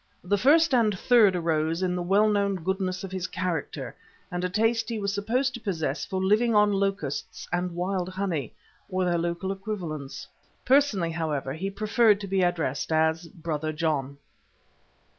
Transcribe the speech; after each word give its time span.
The 0.23 0.35
first 0.35 0.73
and 0.73 0.97
third 0.97 1.35
arose 1.35 1.83
in 1.83 1.93
the 1.95 2.01
well 2.01 2.27
known 2.27 2.55
goodness 2.55 3.03
of 3.03 3.11
his 3.11 3.27
character 3.27 3.95
and 4.31 4.43
a 4.43 4.49
taste 4.49 4.89
he 4.89 4.97
was 4.97 5.13
supposed 5.13 5.53
to 5.53 5.59
possess 5.59 6.05
for 6.07 6.19
living 6.19 6.55
on 6.55 6.71
locusts 6.73 7.47
and 7.53 7.75
wild 7.75 8.09
honey, 8.09 8.55
or 8.89 9.05
their 9.05 9.19
local 9.19 9.51
equivalents. 9.51 10.27
Personally, 10.65 11.11
however, 11.11 11.53
he 11.53 11.69
preferred 11.69 12.19
to 12.21 12.27
be 12.27 12.41
addressed 12.41 12.91
as 12.91 13.27
"Brother 13.27 13.71
John." 13.71 14.17